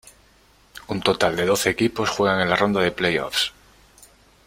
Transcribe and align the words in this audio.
Un 0.93 0.99
total 1.07 1.35
de 1.35 1.45
doce 1.45 1.69
equipos 1.69 2.09
juegan 2.09 2.41
en 2.41 2.49
la 2.49 2.55
ronda 2.55 2.81
de 2.81 2.91
play-offs. 2.91 3.51